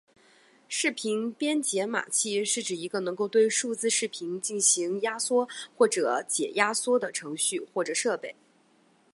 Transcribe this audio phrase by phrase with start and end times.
[0.67, 8.35] 视频编解码器是指一个能够对数字视频进行压缩或者解压缩的程序或者设备。